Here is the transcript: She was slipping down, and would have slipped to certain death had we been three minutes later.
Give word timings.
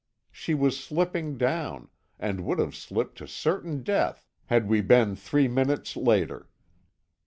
She 0.31 0.55
was 0.55 0.79
slipping 0.83 1.37
down, 1.37 1.89
and 2.17 2.43
would 2.43 2.57
have 2.57 2.73
slipped 2.75 3.19
to 3.19 3.27
certain 3.27 3.83
death 3.83 4.25
had 4.47 4.67
we 4.67 4.81
been 4.81 5.15
three 5.15 5.47
minutes 5.47 5.95
later. 5.95 6.49